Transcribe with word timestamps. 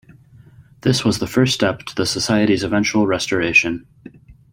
This 0.81 1.05
was 1.05 1.19
the 1.19 1.27
first 1.27 1.53
step 1.53 1.83
to 1.85 1.93
the 1.95 2.07
Society's 2.07 2.63
eventual 2.63 3.05
restoration. 3.05 3.85